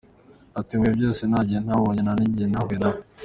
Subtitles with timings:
[0.59, 2.99] Ati: “Mu bihe byose nta gihe ntababonye, nta n’igihe ntahuye nabo.